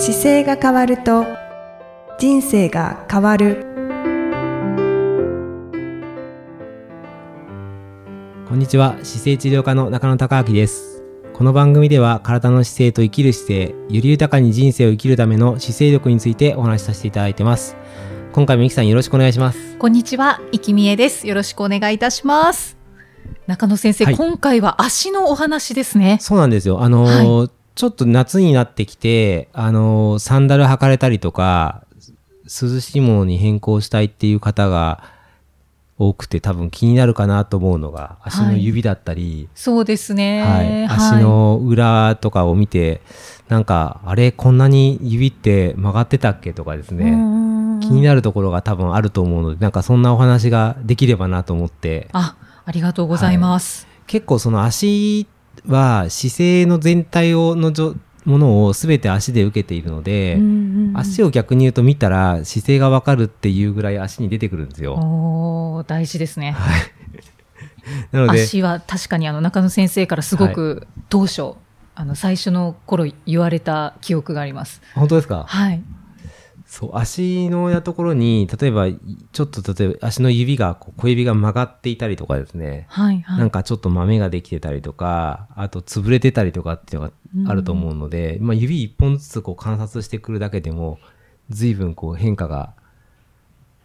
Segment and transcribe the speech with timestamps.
[0.00, 1.26] 姿勢が変わると
[2.20, 3.66] 人生が変わる。
[8.48, 8.96] こんにちは。
[9.02, 11.02] 姿勢治療科の中野孝明です。
[11.32, 17.76] この番組では体の姿勢と生きる姿勢より豊かに人生を生きるための姿勢力についてお話しさせていただいてます。
[18.32, 19.76] 今回もいきさんよろしくお願いします。
[19.78, 21.26] こんにちは、いきみえです。
[21.26, 22.76] よろしくお願いいたします。
[23.48, 24.16] 中野先生、はい。
[24.16, 26.18] 今回は足のお話ですね。
[26.20, 26.84] そうなんですよ。
[26.84, 31.84] あのーちょっと夏になってきてあのーサンダル履かれたりとか
[32.42, 35.04] 涼しいものに変更したいっていう方が
[35.96, 40.42] 多くて多分気になるかなと思うのが足の指だったり、そうですね。
[40.42, 43.00] はい、足の裏とかを見て、
[43.48, 47.10] なんか、あれ、こんなに指って曲がってたっけとかですね、
[47.80, 48.06] 気にる。
[48.06, 53.88] なるところが多分あると思うので、なんかそんなお話ができればなと思って、あ、ありがとうございます。
[54.06, 55.26] 結構その足
[55.68, 64.94] は姿勢の全体をのじょものを全て足で受けているので、うんうんうん足を逆に言うと見たら姿勢がわかるっていうぐらい足に出てくるんですよ。
[64.94, 66.56] おー大事ですね。
[68.10, 71.52] なので、足は確かにあの中野先生からすごく当初、
[71.94, 74.80] あの最初の頃言われた記憶があります。
[74.94, 75.44] 本当ですか？
[75.46, 75.82] はい。
[76.68, 78.86] そう、足のやところに、例えば、
[79.32, 83.38] ちょっと例えば足の指が、こう小指が曲がっていたりとかですね、はいはい。
[83.38, 87.08] なんかちょっと豆ができてたりとか、あと潰れてたりとかっていうの
[87.44, 90.98] があると思うので、まあ指一本ずつこう観察してくるだけでも、
[91.48, 92.74] 随分こう変化が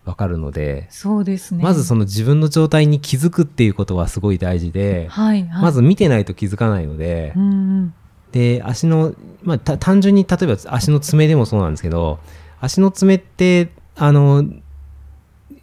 [0.04, 1.64] わかるので、そうですね。
[1.64, 5.64] まずその自分の状態に気づくっていうことはすごい大事で、はいはい。
[5.64, 7.46] まず見てないと気づかないのでう、んう
[7.84, 7.94] ん。
[8.34, 12.20] で、足の、まあ、た単純に例えば足の爪でもそうなんですけど、
[12.64, 14.46] 足の爪って、あの、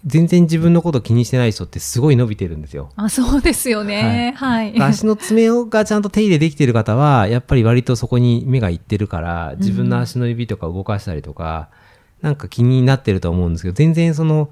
[0.04, 2.90] 全然自分のこと気にしてない人ってすごい伸びてるんですよ。
[2.96, 4.34] あ、そうですよね。
[4.36, 4.78] はい。
[4.78, 11.70] 足の爪がちゃんと手入れできてる方は、やっぱり割とそこに目がいってるから、自分の足の指とか動かしたりとか、
[12.20, 14.50] なんか気になってると思うんですけど、全然その、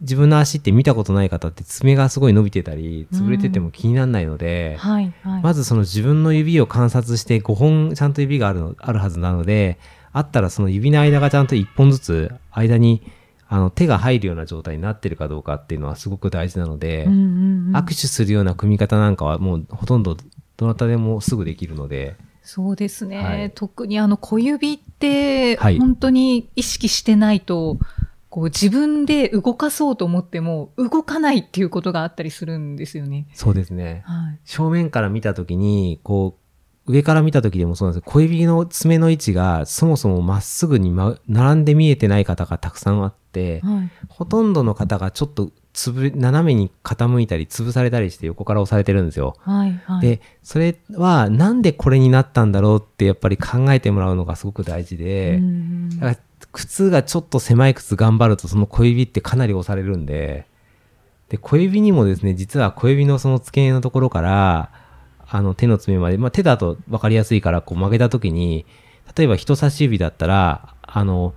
[0.00, 5.42] 自分の足って見たことない方って爪がすごい伸びてたり、潰れてても気にならないので、はいはい。
[5.42, 9.78] まずその自分の指を観察して5本ちゃんと指があるのあるはずなので、
[10.12, 13.02] あったらその指の間がちゃんと1本ずつ間に
[13.48, 17.20] あの手が入るような状態になってるかどうかっていうのはすごく大事なので、うんうん
[17.68, 17.76] うん。
[17.76, 20.16] 握手するような組み方なんかはもうほとんど
[20.56, 23.50] どなたでもすぐできるので、そうですね、はい。
[23.50, 25.78] 特にあの小指ってはい。
[25.78, 27.78] 本当に意識してないと、
[28.28, 33.26] こう自分で動かそうと思っても動かないっていうことがあったりするんですよね。
[33.34, 34.02] そうですね。
[34.06, 36.39] はい、正面から見たときに、こう、
[36.90, 49.36] 上から見たときでもそうなんです小指の爪の位置がそもそもまっすぐに、ま、並んで見えてない方がたくさんあって、はい、ほとんどの方がちょっとつぶ斜めに傾いたり潰されたりして横から押されてるんですよ。
[49.38, 50.00] はい、はい。
[50.00, 55.40] で、それはなんでこれになったんだろうってやっぱり考えてもらうのがすごく大事で、
[56.00, 56.18] だから
[56.52, 60.46] 靴がちょっと狭い靴頑張るとその小指ってかなり押されるんで、
[61.28, 64.72] で、小指にもですね、実は小指のその付け根のところから、
[65.30, 68.66] あの手の爪まで、まあ手だと分かりやすいからこう曲げた時に、
[69.16, 71.34] 例えば人差し指だったら、あの、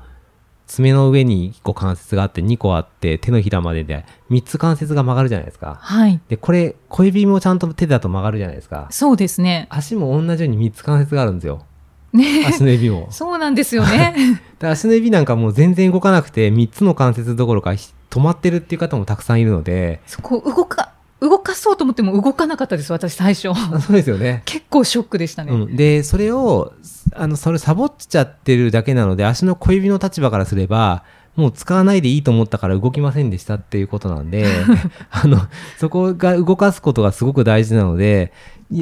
[0.66, 5.78] 爪の上に1個関節があって2個あって手のひらまでで3つ関節が曲がるじゃないですか。
[5.80, 6.20] はい。
[6.28, 8.88] で、これ小指もちゃんと手だと曲がるじゃないですか。
[8.90, 9.68] そうですね。
[9.70, 11.66] 足も同じように3つ関節があるんですよ。
[12.14, 13.08] ね足の指も。
[13.12, 14.16] そうなんですよね。
[14.60, 20.93] で足の指なんかもう全然動かなくて3つの関節どころかひ止まってるっていう方もたくさんいるのでそこ動か、
[21.24, 23.50] 動かそうと思っても動かなかったです、私最初。
[23.50, 24.42] あそうですよね。
[24.46, 25.54] 結構ショックでしたね。
[25.54, 26.74] うん、でそれを
[27.14, 31.04] あのそれサボっちゃってるだけなので足の小指の立場からすれば
[31.36, 34.46] もう使わないでいいと思ったから動きませんでしたっていうことなんで
[35.10, 35.40] あの
[35.78, 38.34] そこが動かすことがすごく大事なので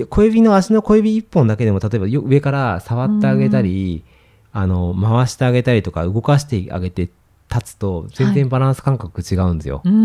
[0.09, 4.03] 小指の足の小指一本だけでも例えばよ上から触ってあげたり
[4.51, 7.09] あの回してあげたりとか動かしてあげて
[7.53, 9.81] 立つと全然バランス感覚違うんですよ。
[9.83, 9.97] うんう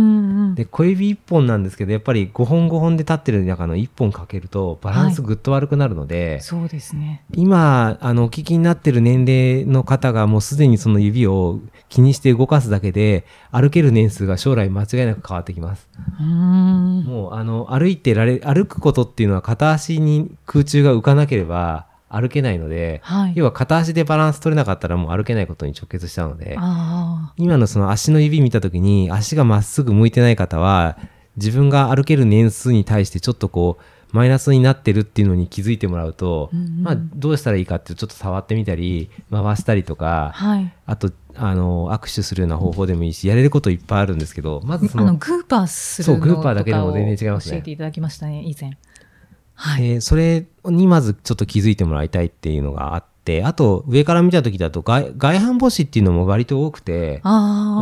[0.48, 0.54] ん。
[0.56, 7.22] で小指1本なんですけどやっぱり5本5本で立ってる中の1本かけるとバランスぐっと悪くなるので、そうですね。
[7.32, 15.88] 今あのお聞きになってる年齢の方がもうすでにその指を気にして動かすだけで歩ける年数が将来間違いなく変わってきます。
[16.18, 17.04] うーん。
[17.04, 23.32] もうあの歩いてられ歩くことっていうのは片足に空中が浮かなければ歩けないので、はい。
[23.34, 30.98] 要は片足でバランス取れなかったらもう歩けないことに直結しちゃうので、あ今のその足の指見たときに足がまっすぐ向いてない方は
[31.36, 33.82] 自分が歩ける年数に対してちょっとこう
[34.12, 39.96] マイナスになってるっていうのに気づいてもらうと、うんうんまあどうしたらいいかってちょっと触ってみたり回したりとあ。
[39.96, 40.72] かはい。
[40.86, 48.78] あとあの握手するような方法でもいいしやれることいっぱいあるんですけどまずそのあの、グーパーするのとかを全然違いますね教えていただきましたね、以前。
[49.56, 49.90] はい。
[49.90, 57.20] えーそれにまずちょっと気づいてもらいたいっていうのがあっって、あと上から見た時だと外外反母趾っていうのも割と多くて。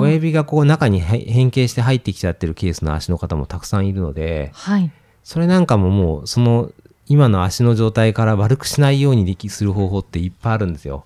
[0.00, 4.91] 親指がこう中にへ変形して入ってきちゃってるケースの足の方もたくさんいるので、はい。
[5.23, 6.73] それなんかももうその
[7.06, 11.05] 今の足の状態から悪くしないようにできする方法っていっぱいあるんですよ。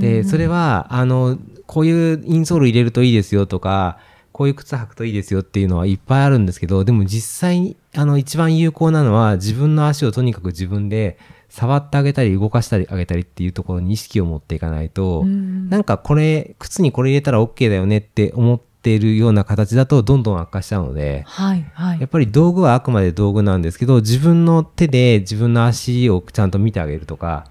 [0.00, 3.98] で、それは、あの、こういうインソール入れるといいですよとか、
[4.40, 11.18] こういう靴履くといいですよっていうのはいっぱいあるんですけど、でも実際に、あの、一番有効なのは自分の足をとにかく自分で
[11.50, 22.00] 触ってあげたり動かしたりあげたりっていうところに意識を持っていかないと、なんかこれ、靴にこれ入れたら OK だよねって思っているような形だとどんどん悪化しちゃうので、はい、はい。
[22.00, 27.44] やっぱり道具はあくまで道具なんですけど、自分の手で自分の足をちゃんと見てあげるとか、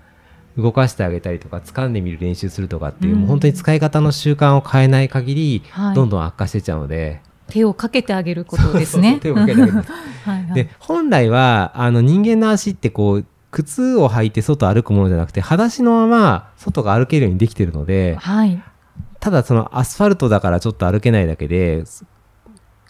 [0.58, 9.20] 動かしてあげたりとか、掴んでみる練習するとかっていう、うんもう本当に使い方の習慣を変えない限り、はいどんどん悪化してっちゃうので、手をかけてあげることですね。
[9.22, 9.78] 手をかけてあげる
[10.26, 10.54] はい、はい。
[10.54, 18.62] で、本来は、あの人間の足ってこう、靴を履いて外歩くものじゃなくて、裸足のまま外が歩けるようにできてるので、はい。
[19.20, 21.84] ただそのアスファルトだからちょっと歩けないだけで、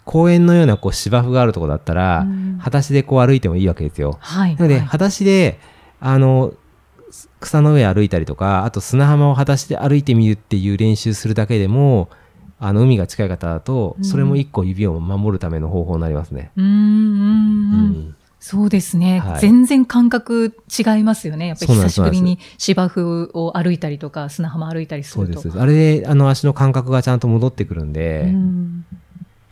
[0.04, 4.18] 公園のようなこう芝生があるとこだったら、うん裸足でこう歩いてもいいわけですよ。
[4.20, 4.54] はい。
[4.56, 5.58] なので、はい裸足で、
[5.98, 6.59] あの、す
[7.40, 12.08] 草の上歩いたりとか、あと砂浜を裸足で歩いてみるっていう練習するだけでも、
[12.58, 16.52] あの、海が近い方だと、うんそれも一個指を守るための方法になりますね。
[16.56, 18.16] うーん、うん、うん。
[18.38, 21.48] そうですね、はい全然感覚違いますよね。
[21.48, 25.40] やっぱり久しぶりに芝生を歩いたりとか、砂浜歩いたりすると。
[25.40, 25.60] そうです。
[25.60, 28.86] あれで、あの、足の感覚がちゃんと戻ってくるんで、うん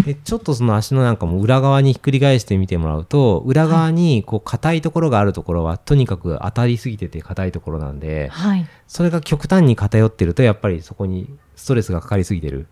[0.05, 8.67] でちょっとその足のなんかも裏側にひっくり返してみてもらうと、裏側にこう硬いところがあるところは、とにかく当たりすぎてて硬いところなんで、はい。
[8.87, 12.67] それが極端に偏ってると、やっぱりそこにストレスがかかりすぎてる。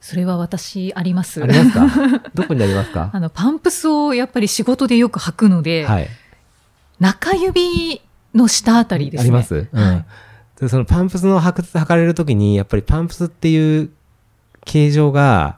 [0.00, 1.42] それは私あります。
[1.42, 2.22] ありますか？
[2.34, 3.10] どこにありますか？
[3.14, 6.08] あの、パンプスをやっぱり仕事でよく履くので、はい。
[6.98, 8.00] 中指
[8.34, 9.22] の下あたりですね。
[9.22, 9.68] あります？
[9.70, 9.80] うん。
[9.80, 10.04] はい
[10.60, 13.90] でそのパンプスの履く履かれるときに、やっぱりパンプスっていう
[14.64, 15.57] 形状が、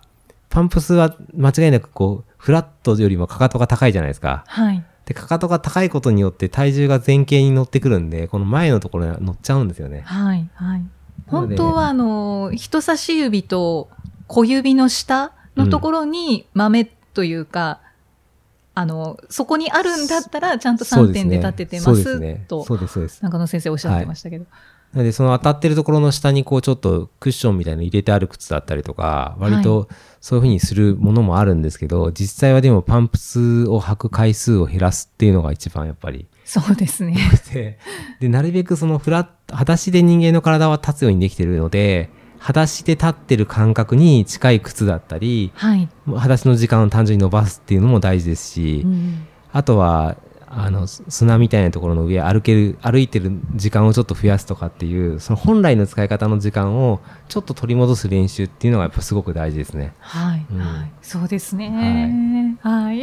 [0.51, 4.45] パンプスは間違いなくこう、フラットよりもかかとが高いじゃないですか。
[4.49, 4.85] はい。
[5.07, 10.03] で、かかとが高いことによって体重が前傾に乗ってくるんで、この前のところに乗っちゃうんですよね。
[10.03, 10.49] はい。
[10.55, 10.83] はい。
[11.27, 13.89] 本当は、あの、人差し指と
[14.27, 17.81] 小指の下のところに豆というか、
[18.75, 22.45] あの、そこにあるんだったら、ちゃんと3点で立ててますね。
[22.49, 23.23] と、そうです、そうです。
[23.23, 24.47] 中野先生おっしゃってましたけど。
[24.93, 29.89] なので、その当たってるところの下にこうちょっとクッションみたいなの入れてある靴だったりとか、割と
[30.21, 37.17] そういうふうにするものもあるんですけど、実際はでもパンプスを履く回数を減らすっていうのが一番やっぱりそうですね。
[37.55, 37.79] で、
[38.19, 45.89] で、なるべくそのフラット、裸足で人間の体は立つようにできてるので、裸足で立ってる感覚に近い靴だったり、はい。
[46.07, 50.17] 裸足の時間を単純に伸ばすっていうのも大事ですし、うんあとは、
[50.53, 59.95] あの、す砂みたいなところの上歩ける、歩いてる時間をちょっと増やすとかっていう、その本来の使い方の時間をちょっと取り戻す練習っていうのがやっぱすごく大事ですね。
[60.01, 60.47] はい。
[60.51, 60.93] うんはい。
[61.03, 62.59] そうですね。
[62.63, 63.03] はい。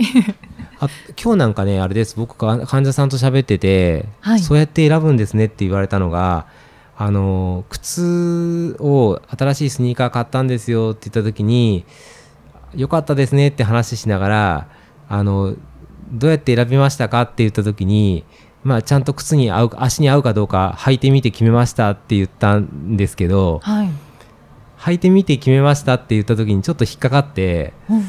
[0.80, 0.90] あ
[1.22, 2.18] 今日なんかね、あれです。
[2.18, 6.48] 僕が患者さんと喋ってて、はいそうやって選ぶんですねって言われたのが、
[6.98, 11.86] あの、靴を新しいスニーカー買ったんですよって言った時に、
[12.76, 14.68] よかったですねって話しながら、
[15.08, 15.56] あの、
[16.12, 18.24] どうやって選びましたかって言った時に、
[18.64, 23.90] まあ、ちゃんと靴に合う、足に合うかどうか履いてみて決めましたって言ったんですけど、はい。
[24.80, 28.04] 履いてみて決めましたって言った時にちょっと引っかかって、うんうん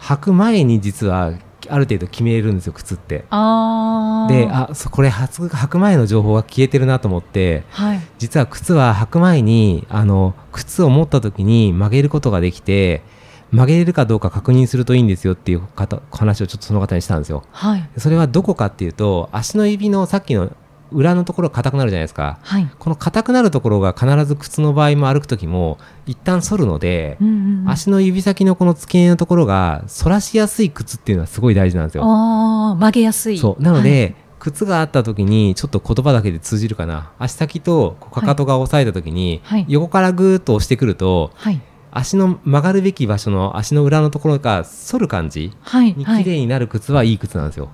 [0.00, 1.34] 履く前に実は
[1.68, 3.18] ある程度決めるんですよ、靴って。
[3.18, 8.00] で、あ、そこれ履く履く前の情報が消えてるなと思って、はい。
[8.18, 13.02] 実は靴は履く前に、あの、靴を持った時に曲げることができて、
[13.52, 17.44] 曲げれるかどうか確認するといいんですよっていう方話をちょっとその方にしたんですよ。
[17.52, 17.90] はい。
[17.96, 20.52] それはどこかっていうと、足の指のさっきの
[20.92, 22.38] 裏のところが硬くなるじゃないですか。
[22.42, 22.70] はい。
[22.78, 32.04] この硬くなるところが必ず靴の場合も歩く時も一旦反るので、うんうんうん足の指先のこの付け根のところが反らしやすい靴っていうのはすごい大事なんですよ。
[32.04, 33.38] ああ、曲げやすい。
[33.38, 33.62] そう。
[33.62, 37.12] なので、はい靴があった時にちょっと言葉だけで通じるかな。
[37.18, 41.60] 足先とかかとが押さえた時に、はい横からぐーっと押してくると、はい。
[41.92, 45.94] 足の曲がるべき場所の足の裏のところが反る感じはい。
[45.94, 46.24] にはい。
[46.24, 47.70] 綺麗になる靴はいい靴なんですよ。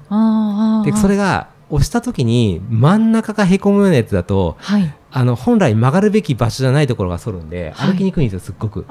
[0.84, 4.94] で、それが押した時に真ん中がへこむようなやつだと、はい。
[5.10, 8.86] あの、本来曲がるべき場所じゃないところが反るんで、はい歩きにくいんですよ、すっごく。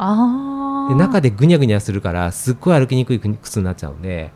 [0.90, 4.32] で中でぐにゃぐにゃするからすっごい歩きにくい靴になっちゃうんで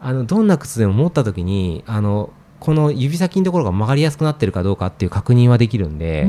[0.00, 6.26] あのどんな靴でも持った時にあのこの指先のところが曲がりやすくなってるかどうかっていう確認はできるんで、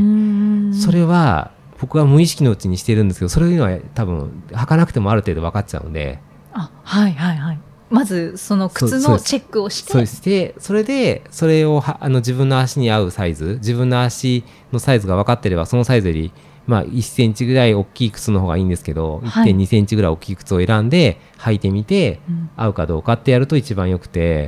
[0.73, 6.19] それは僕は無意識のうちにしてるんですけどそれいうのは多分履かなくてもある程度分かっちゃうんで。
[6.53, 7.59] あ、はいはいはい。
[7.89, 9.91] まずその靴のチェックをして。
[9.91, 16.31] そうしてそれでそれをはあの自分の足に合うサイズ自分の足のサイズが分かってればそのサイズより
[16.65, 19.51] まあ1センチぐらい大きい靴の方がいいんですけど、はい。
[19.53, 22.49] 1.2センチぐらい大きい靴を選んで履いてみてうん。
[22.55, 24.47] 合うかどうかってやると一番よくて。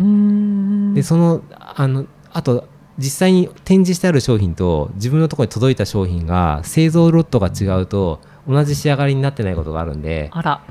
[0.94, 2.68] でそのあのあと
[2.98, 10.64] 実際に展示してある商品と自分のところに届いた商品が製造ロットが違うと同じ仕上がりになってないことがあるんであら。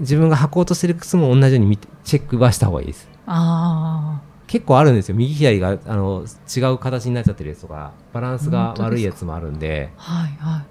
[0.00, 3.08] 自分が履こうとしてる靴も同じように見てチェックはした方がいいです。
[3.26, 5.14] あ結構あるんですよ。
[5.14, 9.90] 右左があの違う形になっちゃってるやつとかバランスが悪いやつもあるんで。
[9.98, 10.64] あはいはい。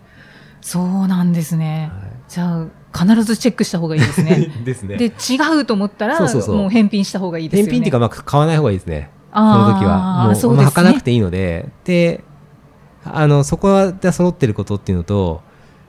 [0.62, 4.52] そうなんですね、はじゃあ必ずチェックした方がいいですね。
[4.62, 4.98] い ですね。
[4.98, 6.56] で違うと思ったらそうそうそう。
[6.56, 7.72] もう返品した方がいいですよね。
[7.72, 10.64] 返品っていうか、まあ、買わない方がいいですねその時はもうそうね。
[10.64, 12.24] まあ履かなくていいのでで
[13.04, 15.42] あのそこで揃ってることっていうのと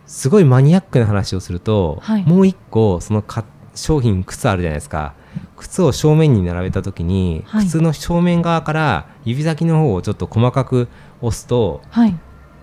[0.06, 2.24] すごいマニアックな話をすると、はい。
[2.24, 3.44] もう一個そのか
[3.74, 5.14] 商品靴あるじゃないですか。
[5.56, 7.66] 靴を正面に並べた時に、はい。
[7.66, 10.88] 靴の正面側から指先の方をちょっと細かく
[11.20, 12.18] 押すとはい。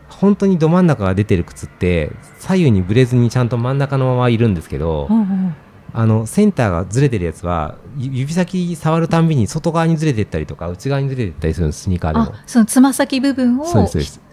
[0.09, 5.55] 本当にど真ん中が出てる靴って左右にぶれずにちゃんと真ん中のままいるんですけど、うんうん
[5.93, 12.25] あのセンターがずれてるやつはゆ指先触るたんびに外側にずれてったりとか内側にずれてったりするスニーカーでも。
[12.25, 13.65] あそのつま先部分を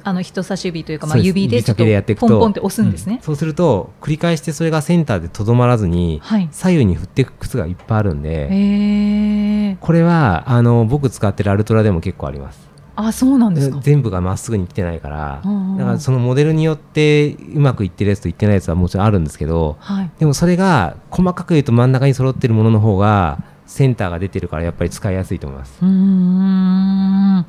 [0.04, 1.84] あの人差し指というか、まあ、指でちょっと
[2.14, 3.16] とポンポンって押すんですね。
[3.16, 6.48] うん、そうすると繰り返してそれがセンターでとどまらずにはい。
[6.52, 13.78] 左右に振っていく靴がいっぱいあるんで、これはあの僕使ってるアルトラでも結構ありますあそうなんですか。
[13.80, 15.42] 全部がまっすぐに来てないから、
[15.78, 20.10] だからそのモデルによってうまくいってるやつといってないやつはもちろんあるんですけどはい。
[20.18, 25.78] でもそれが細かく言うと真ん中に揃ってるものの方がセンターが出てるからやっぱり使いやすいと思います。
[25.82, 27.46] うーん。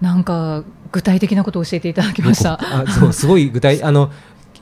[0.00, 2.58] なんか具体的なことを教えていただきました。
[2.60, 4.10] あそうすごい具体あの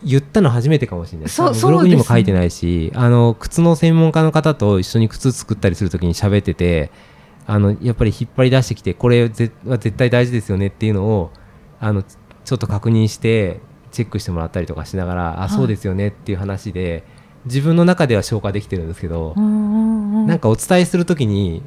[0.05, 6.91] 言ったの初めてかもしれないそうブログにも書いてないし、あの靴の専門家の方と一緒に靴作ったりするときに喋ってて
[7.47, 11.31] あのやっぱり引っ張り出してきてこれぜは絶対大事ですよねっていうのを
[11.79, 13.61] あのちょっと確認して
[13.93, 15.49] チェックしてもらったりとかしながら、あい。
[15.49, 17.03] そうですよねっていう話で
[17.47, 21.63] 自分の中では消化できてるんですけど、なんかお伝えするときに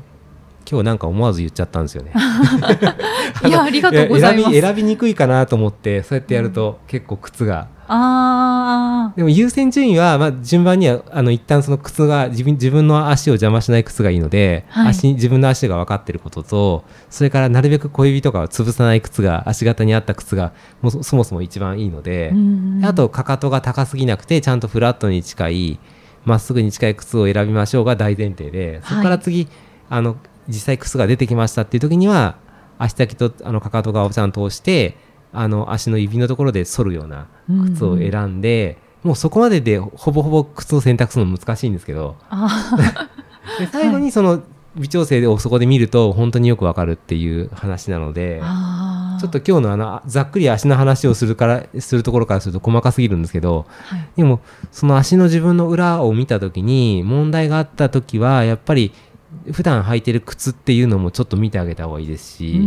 [0.69, 2.11] 今日なんか思わず言っちゃったんですよね。
[3.47, 4.53] いやありがとうございます。
[4.53, 14.87] や選び選びにくいかなと思ってそうやってやると結構靴が、あでも優先順位は、まあ、順番にはあの一旦その靴が自分自分の足を邪魔しない靴がいいので、はい。
[14.89, 22.77] 足自分の足が分かってることとそれからなるべく小指とかを潰さない靴が足型に合った靴がもうそそもそも一番いいのであ、、うん。
[22.77, 25.79] うんあとかかとが高すぎなくてちゃんとフラットに近い
[26.25, 29.47] まっすぐに近い靴を選びましょうが大前提でそこから次、
[29.89, 30.17] あの
[30.49, 32.37] 実際靴が出てきましたっていう時には
[32.77, 34.97] 足先とあのかかと側をちゃんと押して
[35.31, 37.27] あの足の指のところで反るような
[37.73, 42.15] 靴を選んで、もうそこまででほぼほぼ靴を選択するの難しいんですけど。
[42.29, 43.07] あ
[43.59, 44.41] で最後にその
[44.75, 48.41] 微調整でそこで見ると本当によくわかるっていう話なので。
[49.19, 54.07] ちょっと今日のあのざっくり足の話をするからするところからすると細かすぎるんですけどはい。
[54.15, 54.39] でも
[54.71, 58.93] その足の自分の裏を見た時に問題があった時はやっぱり
[59.51, 62.65] 普段履いてる靴っていうのもちょっと見てあげた方がいいですし、で今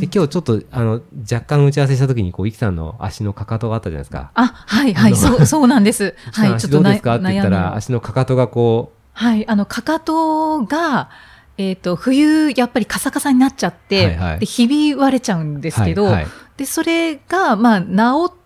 [0.00, 4.30] 日ちょっとあの若干打ち合わせした時にこうイキさんの足のかかとがあったじゃないですか。
[4.34, 6.14] あはいはいそうそうなんです。
[6.28, 7.16] イキさんはい足どうですか？
[7.16, 11.10] って言ったら足のかかとがこはい、あの、かかとが、
[11.58, 14.38] えっ、と、冬、やっぱりカサカサになっちゃって、はいはい。
[14.38, 16.26] で、ひび割れちゃうんでうすけど、はいはい。
[16.56, 18.41] で、それが、まあ、治って、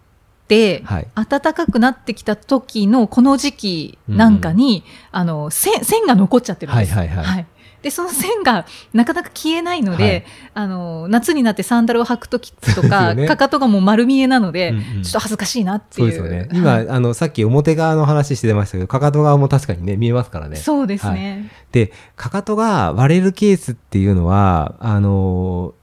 [0.85, 6.95] はい暖かくなってきた時のこの時期なんかに、あの、線、線が残っちゃってるんです。
[6.95, 7.47] はいはいはい
[7.87, 10.25] で、その線がなかなか消えないので、はい
[10.55, 16.13] あの、夏になってサンダルを履く時とか、よねかかとがもう丸見えなので、うんうんちょっと恥ずかしいなっていう。
[16.13, 16.49] そうですよね。
[16.53, 20.57] 今、はいあのさっき表側の話してましたけどかかと側も確かにね見えますからね。
[20.57, 21.51] そうですね。
[21.71, 25.75] でかかとが割れるケースっていうのはあの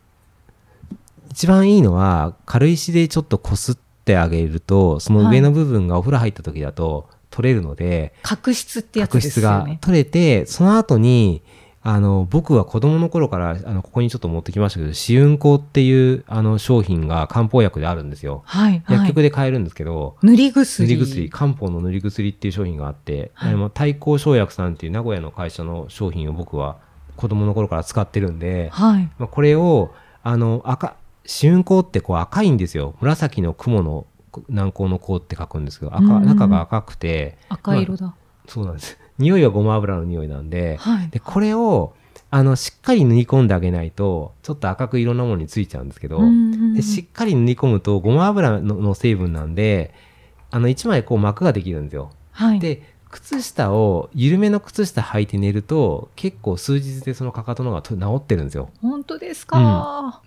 [1.32, 9.78] 一番いいのは軽石でちょっとこすってあげるとその上の部分がお風呂入った時だと取れるので、角質ってやつ角質がですよね。
[9.82, 11.42] 取れてその後に
[11.86, 18.44] あの僕は子供の頃からあのここにちょっと持ってきましたけど試運香っていうあの商品が漢方薬であるんですよ。
[18.46, 18.98] はい、はい。
[18.98, 20.88] 薬局で買えるんですけど、塗り薬。
[20.88, 26.78] 塗り薬漢方の塗り薬っていう商品があって、はい対抗生薬さんっていう名古屋の会社の商品を僕は
[27.18, 29.10] 子供の頃から使ってるんで、はい。
[29.18, 29.94] まあ、これを
[30.24, 30.96] あの赤
[31.26, 34.06] 試運香ってこう赤いんですよ紫の雲の
[34.50, 38.16] 南光の光って書くんですけど赤、中が赤くて赤色だ。
[38.48, 41.10] そうなんです匂いはごま油の匂いなんではい。
[41.10, 41.96] でこれを
[42.30, 46.20] あのしっかり塗り込んであげないとちょっと赤くいろんなものについちゃうんですけど、
[46.74, 49.94] でしっかり塗り込むとごま油の成分なんで
[50.50, 52.10] あの1枚こう膜ができるんですよ。
[52.32, 52.60] はい。
[52.60, 60.24] で靴下を緩めの靴下履いて寝ると結構数日でそのかかとのが治ってるんですよ本当ですか、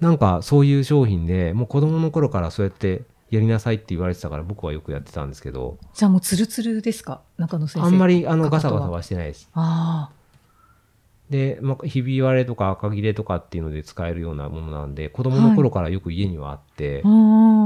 [0.00, 7.22] なんかそういう商品でもう子供の頃からそうやってやりなさいって言われてたから僕はよくやってたんですけどじゃあもうツルツルですか？
[7.38, 7.86] 中野先生。
[7.86, 9.48] あんまりあのガサガサはしてないです。
[9.54, 10.10] あ
[11.28, 17.08] で、まあ、ひび割れとか赤切れとかっていうので使えるようなものなんで子供の頃からよく家にはあって、あ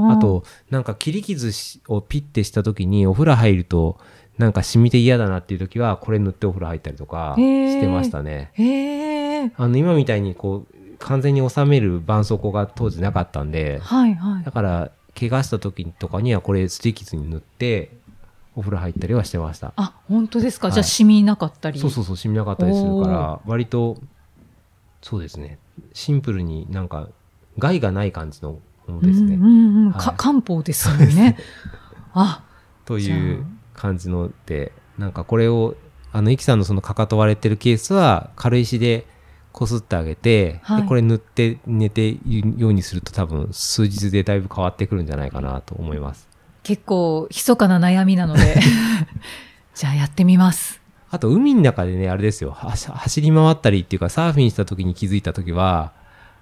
[0.09, 3.99] ああとなんか切り傷しをピッてした時にお風呂入ると
[4.39, 8.49] なんか染みて嫌だなっていう時はこれ塗ってお風呂入ったりとかしてましたね。
[8.53, 14.43] へえあの今みたいにこう完全に収める絆創膏が当時なかったんではいはい。
[14.43, 17.91] だから怪我した時とかにはこれすり傷に塗って
[18.55, 19.73] お風呂入ったりはしてました。
[19.75, 20.73] あ本当ですか、はい。
[20.73, 21.79] じゃあ染みなかったり。
[21.79, 23.97] そうそうそう染みなかったりするから割と
[25.01, 25.57] そうですね。
[25.93, 27.09] シンプルになんか
[27.57, 30.03] 害がない感じのものですね、うんうんうん、はい。
[30.03, 31.37] か漢方ですもんね。
[32.13, 32.43] あ。
[32.85, 35.75] という感じのでなんかこれを
[36.13, 39.07] あのイキさんのそのかかと割れてるケースは軽石で
[39.51, 40.81] こすってあげて、はい。
[40.83, 46.27] でこれ塗って寝ているようにすると多分数日でだいぶ変わってくるんじゃないかなと思います。
[46.63, 48.59] 結構密かな悩みなので。
[49.73, 50.81] じゃあやってみます。
[51.09, 52.51] あと海の中でねあれですよ。
[52.51, 55.91] 走り回ったりっていうかサーフィンした時に気づいた時は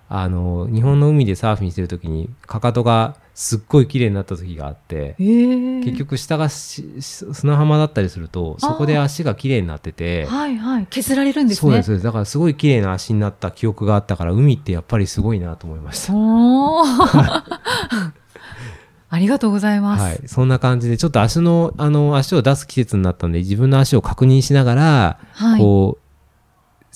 [0.09, 10.87] あの日本の海でサーフィンしてる時にかかとがすっごい綺麗になった時があってえー、結局下が砂浜だったりするとそこで足が綺麗になっててはいはい。
[10.89, 11.81] 削られるんですね。
[11.81, 16.11] そうですだからすごい綺麗な足になった記憶があったから海ってやっぱりすごいなと思いました。
[19.09, 25.61] ありがとうございます、はい、そんな感じでちょっと足のあの足を出す季節になったんで自分の足を確認しながら、はい。
[25.61, 26.08] こう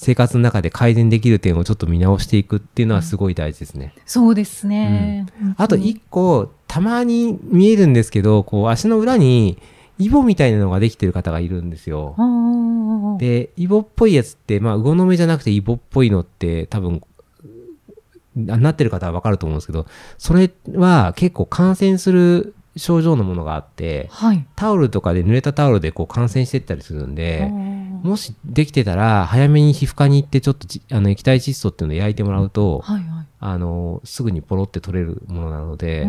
[0.03, 3.93] 生活の中で改善できる点をちょっと見直していくっていうのはすごい大事ですね。
[4.05, 5.25] そうですね、
[5.57, 9.57] あと一個たまに見えるんですけどこう足の裏に
[9.99, 12.15] イボみたいなのができてる方がいるんですよ。
[13.19, 17.01] ででイボっぽいやつってまあ魚の目じゃなくてイボっぽいのって多分
[18.49, 19.85] あなってる方はわかると思うんですけど
[20.17, 24.45] それは結構感染する症状のものがあってはい。
[24.55, 27.51] タオルとかで濡れたタオルでこう感染してったりするんで
[28.03, 33.27] もしできてたら早めに皮膚科に行ってちょっとじあの液体窒素っていうのを焼いてもらうとはいはい。
[33.45, 36.07] あのすぐにポロって取れるものなので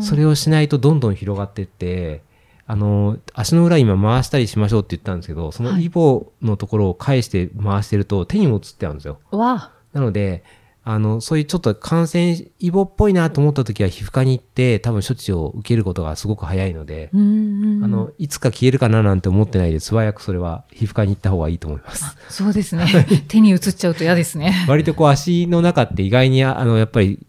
[0.00, 2.22] それをしないとどんどん広がってって
[2.66, 9.20] あの足の裏今回したりしましょうって言ったんですけどそのはいイボのところを返して回してると手にも移ってあるんですよ。
[9.30, 10.42] わなので
[10.84, 22.04] あのそういうちょっと感染イボっぽいなと思った時は皮膚科に行って多分処置を受けることがすごく早いので、あのいつか消えるかななんて思ってないで素早くそれは皮膚科に行った方がいいと思います。
[22.04, 22.86] あそうですね。
[23.28, 24.54] 手に移っちゃうと嫌ですね。
[24.66, 27.20] 割とこう足の中って意外にあのやっぱり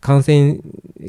[0.00, 0.60] 感染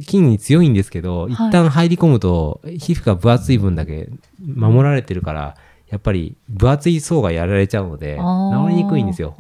[0.05, 4.09] 菌に強いんですけど、い一旦入り込むと皮膚が分厚い分だけ
[4.45, 5.55] 守られてるから
[5.89, 9.35] やっぱり分厚い層がやられちゃうので治りにくいんですよ。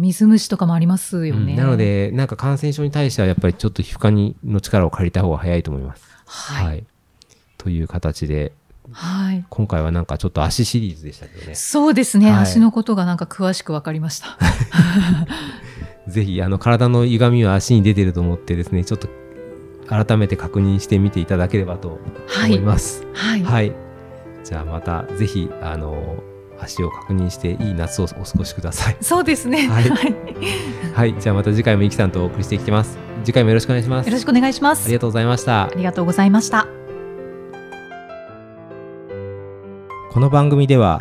[0.00, 6.04] 水虫とかもありますよね、うんなのでなんか感染症に対してはやっぱりちょっと皮膚科にの力を借りた方が早いと思います。
[6.26, 6.84] はい、
[7.58, 8.52] という形で
[8.92, 11.54] はい、今回はなんかちょっと足シリーズでしたけどね。
[11.54, 12.42] そうですね、はい。
[12.42, 14.38] 足のことがなんか詳しく分かりました。
[16.06, 19.08] ぜひあの体の歪みは足に出てると思ってですねちょっと
[19.88, 21.98] 改めて確認してみていただければと
[22.44, 23.06] 思います。
[23.14, 23.72] はい、はい、
[24.44, 26.16] じゃあまたぜひあの
[26.60, 28.96] 足を確認していい夏をお過ごしください。
[29.00, 30.14] そうですねはいはい
[30.94, 32.96] はい、じゃあまた次回もイキさんとお送りしていきます。
[33.24, 34.06] 次回もよろしくお願いします。
[34.06, 35.70] よろしくお願いしますありがとうございましたあ。
[35.74, 36.68] りがとうございました
[40.10, 41.00] この番組では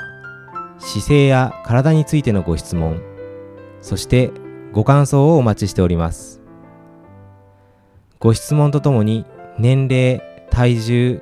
[0.80, 3.02] 姿勢や体についてのご質問
[3.82, 4.32] そして
[4.72, 6.42] ご感想をお待ちしております
[8.20, 9.26] ご質問とともに
[9.60, 11.22] 年齢体重